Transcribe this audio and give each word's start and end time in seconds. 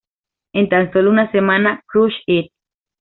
En 0.53 0.67
tan 0.67 0.91
solo 0.91 1.11
una 1.11 1.29
semana 1.31 1.83
"Crush 1.87 2.23
It! 2.25 2.51